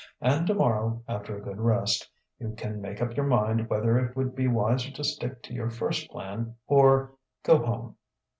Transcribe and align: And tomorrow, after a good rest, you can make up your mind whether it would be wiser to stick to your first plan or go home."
And 0.19 0.47
tomorrow, 0.47 1.03
after 1.07 1.37
a 1.37 1.41
good 1.43 1.59
rest, 1.59 2.09
you 2.39 2.55
can 2.57 2.81
make 2.81 3.03
up 3.03 3.15
your 3.15 3.27
mind 3.27 3.69
whether 3.69 3.99
it 3.99 4.15
would 4.15 4.33
be 4.33 4.47
wiser 4.47 4.89
to 4.89 5.03
stick 5.03 5.43
to 5.43 5.53
your 5.53 5.69
first 5.69 6.09
plan 6.09 6.55
or 6.65 7.13
go 7.43 7.63
home." 7.63 7.97